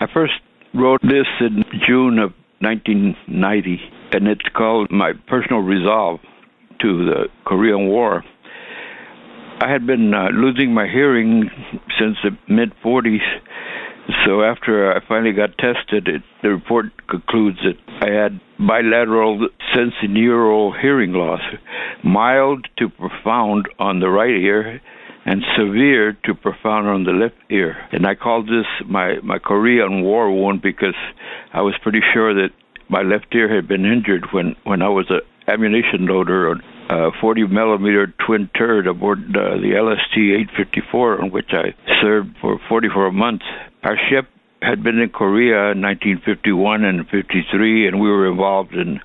[0.00, 0.32] I first
[0.72, 3.78] wrote this in June of 1990,
[4.12, 6.20] and it's called My Personal Resolve
[6.80, 8.24] to the Korean War.
[9.60, 11.50] I had been uh, losing my hearing
[11.98, 13.20] since the mid 40s.
[14.24, 20.80] So after I finally got tested, it, the report concludes that I had bilateral sensorineural
[20.80, 21.42] hearing loss,
[22.02, 24.80] mild to profound on the right ear
[25.24, 27.76] and severe to profound on the left ear.
[27.92, 30.96] And I called this my, my Korean War wound because
[31.52, 32.50] I was pretty sure that
[32.88, 37.10] my left ear had been injured when, when I was an ammunition loader on a
[37.20, 40.16] 40 millimeter twin turret aboard uh, the LST
[40.58, 43.44] 854, on which I served for 44 months.
[43.84, 44.26] Our ship
[44.60, 49.00] had been in Korea in 1951 and 53, and we were involved in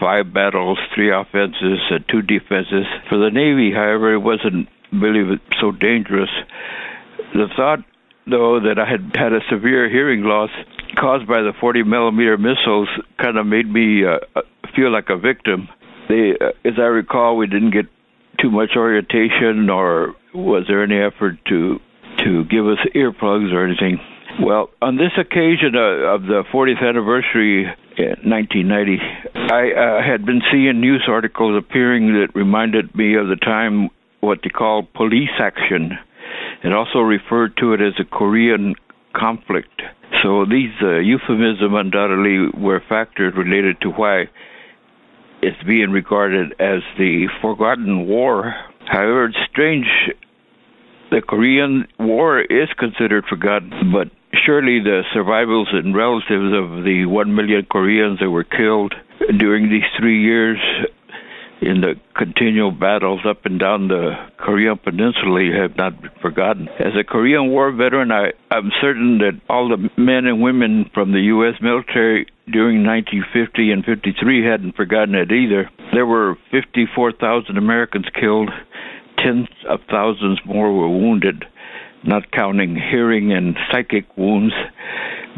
[0.00, 2.86] five battles, three offenses, and two defenses.
[3.08, 6.30] For the Navy, however, it wasn't believe it so dangerous.
[7.32, 7.80] The thought,
[8.26, 10.50] though, that I had had a severe hearing loss
[10.98, 12.88] caused by the 40 millimeter missiles
[13.20, 14.42] kind of made me uh, uh,
[14.74, 15.68] feel like a victim.
[16.08, 17.86] They, uh, as I recall, we didn't get
[18.40, 21.78] too much orientation, or was there any effort to
[22.18, 23.98] to give us earplugs or anything?
[24.42, 27.64] Well, on this occasion uh, of the 40th anniversary
[27.96, 28.98] in 1990,
[29.34, 34.40] I uh, had been seeing news articles appearing that reminded me of the time what
[34.42, 35.98] they call police action.
[36.62, 38.74] It also referred to it as a Korean
[39.14, 39.82] conflict.
[40.22, 44.28] So these uh, euphemisms undoubtedly were factors related to why
[45.42, 48.54] it's being regarded as the forgotten war.
[48.86, 49.86] However, it's strange.
[51.10, 54.08] The Korean War is considered forgotten, but
[54.44, 58.94] surely the survivors and relatives of the one million Koreans that were killed
[59.38, 60.58] during these three years
[61.60, 66.68] in the continual battles up and down the Korean Peninsula have not been forgotten.
[66.78, 71.12] As a Korean War veteran, I, I'm certain that all the men and women from
[71.12, 71.60] the U.S.
[71.60, 75.70] military during 1950 and 53 hadn't forgotten it either.
[75.92, 78.50] There were 54,000 Americans killed,
[79.18, 81.44] tens of thousands more were wounded,
[82.04, 84.54] not counting hearing and psychic wounds.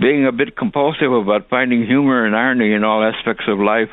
[0.00, 3.90] Being a bit compulsive about finding humor and irony in all aspects of life,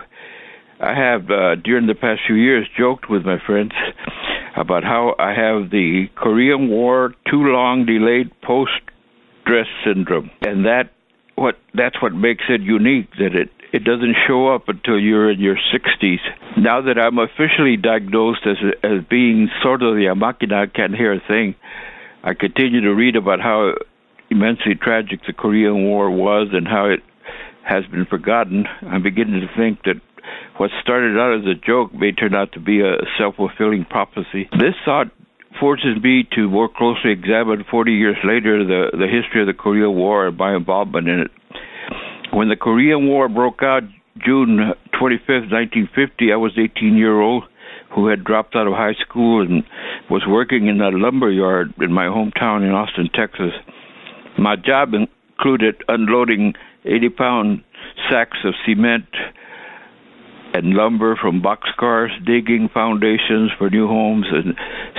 [0.79, 3.73] I have, uh, during the past few years, joked with my friends
[4.55, 8.71] about how I have the Korean War too long delayed post
[9.41, 10.91] stress syndrome, and that
[11.35, 15.39] what that's what makes it unique that it it doesn't show up until you're in
[15.39, 16.19] your 60s.
[16.57, 21.19] Now that I'm officially diagnosed as as being sort of the amakina can't hear a
[21.27, 21.55] thing,
[22.23, 23.73] I continue to read about how
[24.29, 27.01] immensely tragic the Korean War was and how it
[27.63, 28.65] has been forgotten.
[28.81, 30.01] I'm beginning to think that
[30.59, 34.49] what started out as a joke may turn out to be a self fulfilling prophecy.
[34.51, 35.07] This thought
[35.57, 39.95] forces me to more closely examine 40 years later the, the history of the Korean
[39.95, 41.31] War and my involvement in it.
[42.33, 43.83] When the Korean War broke out
[44.17, 47.45] June 25th, 1950, I was 18 year old
[47.95, 49.63] who had dropped out of high school and
[50.11, 53.53] was working in a lumber yard in my hometown in Austin, Texas.
[54.37, 56.53] My job included unloading
[56.83, 57.63] 80 pound
[58.09, 59.05] sacks of cement
[60.59, 64.55] and lumber from boxcars, digging foundations for new homes, and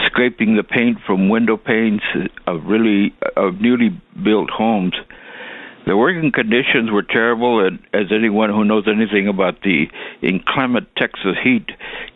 [0.06, 2.00] scraping the paint from window panes
[2.46, 3.90] of really of newly
[4.24, 4.94] built homes.
[5.86, 9.86] The working conditions were terrible, and as anyone who knows anything about the
[10.22, 11.66] inclement Texas heat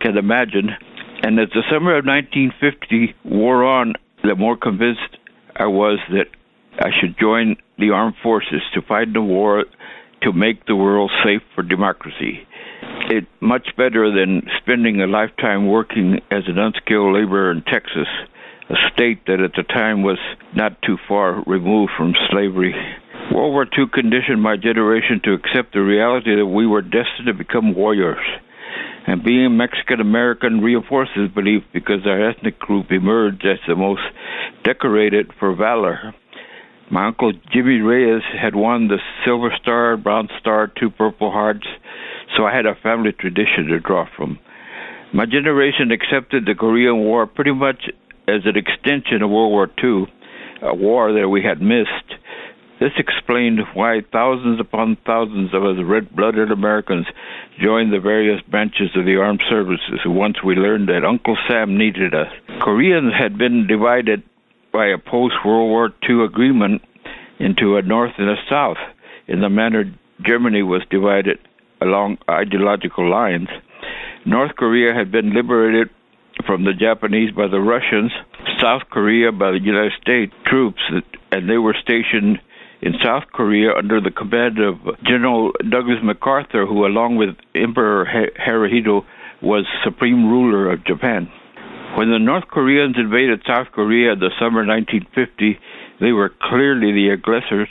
[0.00, 0.70] can imagine.
[1.22, 5.18] And as the summer of 1950 wore on, the more convinced
[5.54, 6.28] I was that
[6.78, 9.64] I should join the armed forces to fight the war
[10.22, 12.46] to make the world safe for democracy
[13.10, 18.08] it much better than spending a lifetime working as an unskilled laborer in Texas,
[18.70, 20.18] a state that at the time was
[20.54, 22.74] not too far removed from slavery.
[23.32, 27.34] World War II conditioned my generation to accept the reality that we were destined to
[27.34, 28.24] become warriors.
[29.06, 34.02] And being Mexican American reinforces belief because our ethnic group emerged as the most
[34.62, 36.14] decorated for valor.
[36.90, 41.66] My uncle Jimmy Reyes had won the Silver Star, Bronze Star, two Purple Hearts,
[42.36, 44.38] so I had a family tradition to draw from.
[45.12, 47.88] My generation accepted the Korean War pretty much
[48.26, 50.06] as an extension of World War II,
[50.62, 52.18] a war that we had missed.
[52.80, 57.06] This explained why thousands upon thousands of us red blooded Americans
[57.62, 62.14] joined the various branches of the armed services once we learned that Uncle Sam needed
[62.14, 62.32] us.
[62.60, 64.24] Koreans had been divided
[64.72, 66.82] by a post World War II agreement
[67.38, 68.78] into a North and a South,
[69.28, 69.84] in the manner
[70.26, 71.38] Germany was divided
[71.84, 73.48] along ideological lines.
[74.24, 75.90] North Korea had been liberated
[76.46, 78.10] from the Japanese by the Russians,
[78.60, 80.80] South Korea by the United States troops,
[81.30, 82.40] and they were stationed
[82.82, 89.04] in South Korea under the command of General Douglas MacArthur, who, along with Emperor Hirohito,
[89.42, 91.28] was supreme ruler of Japan.
[91.96, 95.58] When the North Koreans invaded South Korea in the summer 1950,
[96.00, 97.68] they were clearly the aggressors,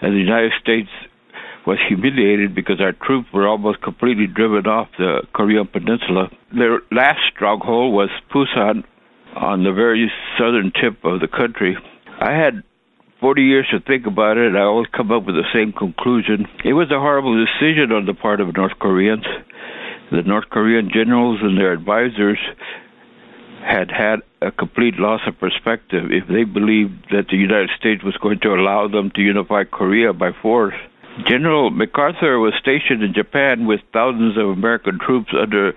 [0.00, 0.88] and the United States
[1.66, 6.30] was humiliated because our troops were almost completely driven off the Korean Peninsula.
[6.56, 8.84] Their last stronghold was Pusan
[9.36, 11.76] on the very southern tip of the country.
[12.20, 12.62] I had
[13.20, 16.46] 40 years to think about it, and I always come up with the same conclusion.
[16.64, 19.26] It was a horrible decision on the part of North Koreans.
[20.10, 22.38] The North Korean generals and their advisors
[23.62, 28.16] had had a complete loss of perspective if they believed that the United States was
[28.16, 30.74] going to allow them to unify Korea by force.
[31.26, 35.72] General MacArthur was stationed in Japan with thousands of American troops under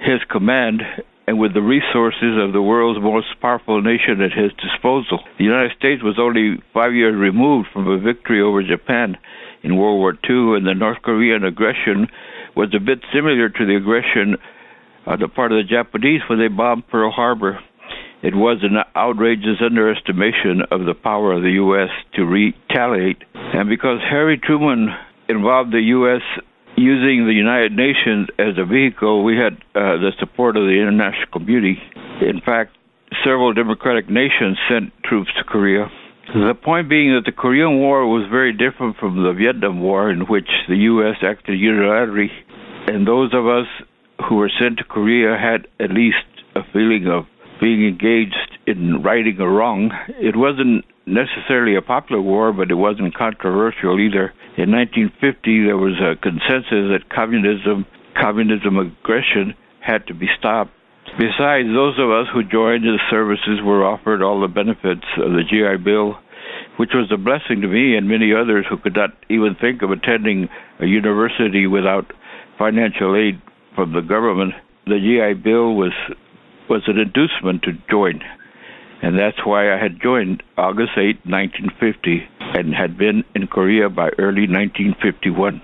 [0.00, 0.82] his command
[1.26, 5.20] and with the resources of the world's most powerful nation at his disposal.
[5.36, 9.18] The United States was only five years removed from a victory over Japan
[9.62, 12.08] in World War II, and the North Korean aggression
[12.56, 14.36] was a bit similar to the aggression
[15.06, 17.58] on the part of the Japanese when they bombed Pearl Harbor.
[18.20, 21.90] It was an outrageous underestimation of the power of the U.S.
[22.14, 23.22] to retaliate.
[23.34, 24.88] And because Harry Truman
[25.28, 26.22] involved the U.S.
[26.76, 31.30] using the United Nations as a vehicle, we had uh, the support of the international
[31.32, 31.78] community.
[32.20, 32.76] In fact,
[33.24, 35.86] several democratic nations sent troops to Korea.
[36.34, 40.22] The point being that the Korean War was very different from the Vietnam War, in
[40.26, 41.16] which the U.S.
[41.22, 42.28] acted unilaterally,
[42.86, 43.66] and those of us
[44.28, 47.24] who were sent to Korea had at least a feeling of
[47.60, 49.90] being engaged in righting a wrong.
[50.20, 54.32] It wasn't necessarily a popular war, but it wasn't controversial either.
[54.56, 60.72] In 1950, there was a consensus that communism, communism aggression, had to be stopped.
[61.16, 65.42] Besides, those of us who joined the services were offered all the benefits of the
[65.48, 66.18] GI Bill,
[66.76, 69.90] which was a blessing to me and many others who could not even think of
[69.90, 70.48] attending
[70.80, 72.12] a university without
[72.58, 73.40] financial aid
[73.74, 74.52] from the government.
[74.86, 75.92] The GI Bill was
[76.68, 78.22] was an inducement to join.
[79.02, 84.10] And that's why I had joined August 8, 1950, and had been in Korea by
[84.18, 85.60] early 1951.